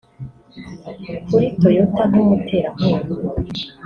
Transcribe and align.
Kuri 1.27 1.47
Toyota 1.59 2.01
nk’umuterankunga 2.09 3.09